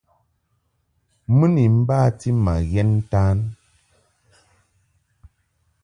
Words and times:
Mɨ 1.37 1.45
ni 1.53 1.63
bati 1.87 2.29
ma 2.43 2.53
ghɛn 2.69 2.89
ntan. 2.99 3.37